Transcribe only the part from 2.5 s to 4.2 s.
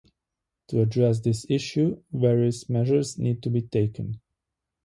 measures need to be taken.